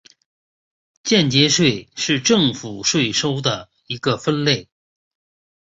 [1.03, 4.67] 间接税是政府税收的一个分类。